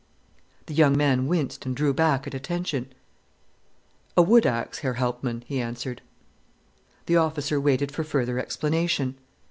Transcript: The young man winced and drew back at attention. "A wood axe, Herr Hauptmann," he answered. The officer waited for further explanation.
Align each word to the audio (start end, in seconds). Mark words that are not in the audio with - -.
The 0.65 0.73
young 0.73 0.97
man 0.97 1.27
winced 1.27 1.63
and 1.63 1.75
drew 1.75 1.93
back 1.93 2.25
at 2.25 2.33
attention. 2.33 2.91
"A 4.17 4.23
wood 4.23 4.47
axe, 4.47 4.79
Herr 4.79 4.95
Hauptmann," 4.95 5.43
he 5.45 5.61
answered. 5.61 6.01
The 7.05 7.17
officer 7.17 7.61
waited 7.61 7.91
for 7.91 8.03
further 8.03 8.39
explanation. 8.39 9.19